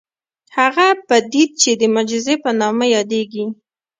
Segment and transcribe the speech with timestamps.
[0.57, 3.45] هغه پديده چې د معجزې په نامه يادېږي.